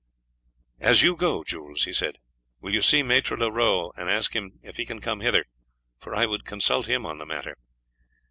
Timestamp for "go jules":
1.15-1.83